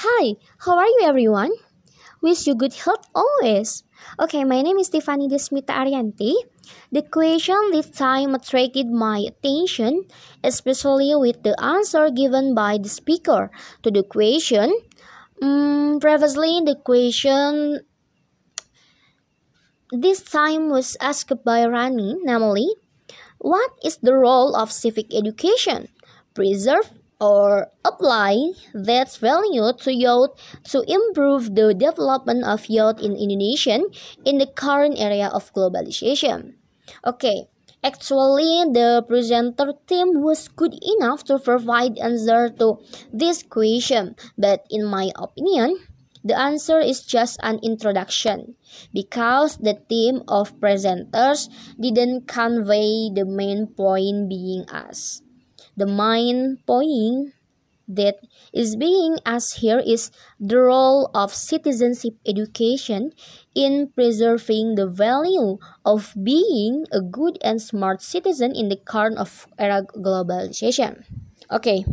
Hi, 0.00 0.40
how 0.64 0.78
are 0.80 0.88
you 0.88 1.04
everyone? 1.04 1.52
Wish 2.22 2.46
you 2.46 2.54
good 2.54 2.72
health 2.72 3.04
always. 3.12 3.84
Okay, 4.16 4.48
my 4.48 4.62
name 4.62 4.78
is 4.80 4.88
Tiffany 4.88 5.28
Desmita 5.28 5.76
Arianti. 5.76 6.32
The 6.88 7.02
question 7.04 7.68
this 7.68 7.92
time 7.92 8.32
attracted 8.32 8.88
my 8.88 9.28
attention, 9.28 10.08
especially 10.42 11.12
with 11.12 11.42
the 11.42 11.52
answer 11.60 12.08
given 12.08 12.54
by 12.54 12.80
the 12.80 12.88
speaker 12.88 13.50
to 13.82 13.90
the 13.90 14.02
question. 14.02 14.72
Um, 15.42 16.00
previously, 16.00 16.64
the 16.64 16.80
question 16.80 17.84
this 19.92 20.24
time 20.24 20.70
was 20.70 20.96
asked 20.96 21.44
by 21.44 21.68
Rani, 21.68 22.16
namely, 22.24 22.72
what 23.36 23.68
is 23.84 23.98
the 24.00 24.16
role 24.16 24.56
of 24.56 24.72
civic 24.72 25.12
education? 25.12 25.92
Preserve 26.32 26.88
or 27.20 27.68
apply 27.84 28.56
that 28.72 29.12
value 29.16 29.68
to 29.76 29.92
youth 29.92 30.30
to 30.64 30.80
improve 30.88 31.54
the 31.54 31.74
development 31.74 32.44
of 32.44 32.66
youth 32.66 32.98
in 32.98 33.14
Indonesia 33.14 33.84
in 34.24 34.38
the 34.38 34.48
current 34.48 34.96
area 34.98 35.28
of 35.28 35.52
globalization. 35.52 36.56
Okay, 37.04 37.46
actually 37.84 38.64
the 38.72 39.04
presenter 39.06 39.76
team 39.86 40.24
was 40.24 40.48
good 40.48 40.74
enough 40.80 41.22
to 41.24 41.38
provide 41.38 41.98
answer 41.98 42.48
to 42.48 42.80
this 43.12 43.44
question, 43.44 44.16
but 44.36 44.64
in 44.70 44.84
my 44.88 45.12
opinion, 45.14 45.76
the 46.24 46.36
answer 46.36 46.80
is 46.80 47.00
just 47.00 47.40
an 47.42 47.60
introduction 47.62 48.56
because 48.92 49.56
the 49.56 49.80
team 49.88 50.22
of 50.28 50.52
presenters 50.60 51.48
didn't 51.80 52.28
convey 52.28 53.08
the 53.08 53.24
main 53.24 53.66
point 53.68 54.28
being 54.28 54.64
asked. 54.70 55.22
The 55.80 55.88
main 55.88 56.60
point 56.68 57.32
that 57.88 58.20
is 58.52 58.76
being 58.76 59.16
asked 59.24 59.64
here 59.64 59.80
is 59.80 60.12
the 60.38 60.60
role 60.60 61.08
of 61.16 61.32
citizenship 61.32 62.20
education 62.28 63.16
in 63.56 63.88
preserving 63.88 64.76
the 64.76 64.86
value 64.86 65.56
of 65.84 66.12
being 66.20 66.84
a 66.92 67.00
good 67.00 67.38
and 67.40 67.62
smart 67.62 68.02
citizen 68.02 68.52
in 68.54 68.68
the 68.68 68.76
current 68.76 69.16
of 69.16 69.48
era 69.56 69.80
globalization. 69.96 71.08
Okay. 71.50 71.88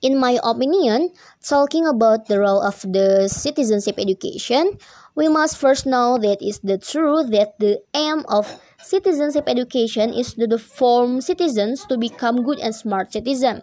In 0.00 0.14
my 0.14 0.38
opinion, 0.46 1.10
talking 1.42 1.82
about 1.82 2.30
the 2.30 2.38
role 2.38 2.62
of 2.62 2.80
the 2.86 3.26
citizenship 3.26 3.98
education, 3.98 4.78
we 5.18 5.26
must 5.26 5.58
first 5.58 5.84
know 5.84 6.16
that 6.22 6.38
is 6.38 6.62
the 6.62 6.78
truth 6.78 7.34
that 7.34 7.58
the 7.58 7.82
aim 7.90 8.22
of 8.30 8.46
citizenship 8.80 9.44
education 9.46 10.12
is 10.14 10.34
to 10.34 10.58
form 10.58 11.20
citizens 11.20 11.84
to 11.86 11.98
become 11.98 12.42
good 12.42 12.58
and 12.58 12.74
smart 12.74 13.12
citizens. 13.12 13.62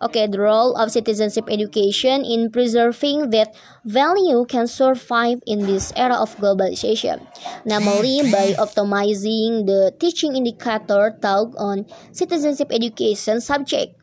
Okay, 0.00 0.26
the 0.26 0.40
role 0.40 0.76
of 0.76 0.90
citizenship 0.92 1.48
education 1.50 2.24
in 2.24 2.50
preserving 2.50 3.30
that 3.30 3.54
value 3.84 4.44
can 4.46 4.66
survive 4.66 5.42
in 5.46 5.66
this 5.66 5.92
era 5.96 6.14
of 6.14 6.36
globalization, 6.36 7.26
namely 7.64 8.22
by 8.30 8.54
optimizing 8.54 9.66
the 9.66 9.92
teaching 9.98 10.36
indicator 10.36 11.18
taught 11.20 11.52
on 11.58 11.86
citizenship 12.12 12.68
education 12.70 13.40
subject. 13.40 13.96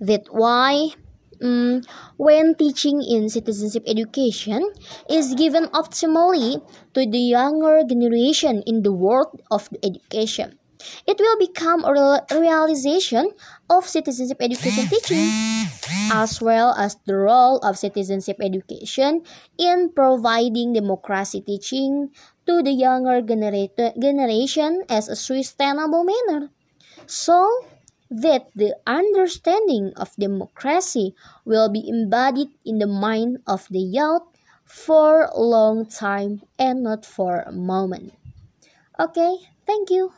That 0.00 0.26
why 0.30 0.94
um, 1.42 1.82
when 2.16 2.54
teaching 2.54 3.02
in 3.02 3.28
citizenship 3.28 3.84
education 3.86 4.62
is 5.08 5.34
given 5.34 5.66
optimally 5.74 6.62
to 6.94 7.06
the 7.06 7.18
younger 7.18 7.82
generation 7.88 8.62
in 8.66 8.82
the 8.82 8.92
world 8.92 9.40
of 9.50 9.68
education. 9.82 10.58
It 11.06 11.18
will 11.18 11.38
become 11.38 11.84
a 11.84 12.22
realization 12.30 13.32
of 13.68 13.88
citizenship 13.88 14.38
education 14.40 14.86
teaching, 14.86 15.26
as 16.12 16.40
well 16.40 16.72
as 16.78 16.96
the 17.04 17.16
role 17.16 17.58
of 17.66 17.76
citizenship 17.76 18.38
education 18.40 19.22
in 19.58 19.90
providing 19.90 20.72
democracy 20.72 21.40
teaching 21.42 22.10
to 22.46 22.62
the 22.62 22.70
younger 22.70 23.20
generation 23.20 24.82
as 24.88 25.08
a 25.08 25.16
sustainable 25.16 26.04
manner. 26.04 26.50
So, 27.06 27.42
that 28.10 28.48
the 28.54 28.76
understanding 28.86 29.92
of 29.96 30.16
democracy 30.16 31.14
will 31.44 31.68
be 31.68 31.88
embodied 31.88 32.50
in 32.64 32.78
the 32.78 32.86
mind 32.86 33.38
of 33.46 33.68
the 33.70 33.80
youth 33.80 34.22
for 34.64 35.24
a 35.32 35.40
long 35.40 35.86
time 35.86 36.42
and 36.58 36.82
not 36.82 37.04
for 37.04 37.40
a 37.40 37.52
moment. 37.52 38.12
Okay, 38.98 39.36
thank 39.66 39.90
you. 39.90 40.12